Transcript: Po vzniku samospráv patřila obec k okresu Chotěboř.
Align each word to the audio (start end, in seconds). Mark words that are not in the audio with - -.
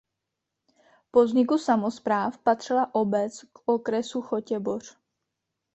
Po 1.11 1.23
vzniku 1.23 1.57
samospráv 1.57 2.37
patřila 2.37 2.95
obec 2.95 3.41
k 3.53 3.59
okresu 3.65 4.21
Chotěboř. 4.21 4.97